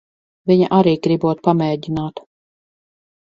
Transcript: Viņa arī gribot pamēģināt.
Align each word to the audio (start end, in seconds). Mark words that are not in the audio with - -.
Viņa 0.51 0.69
arī 0.77 0.93
gribot 1.07 1.43
pamēģināt. 1.49 2.21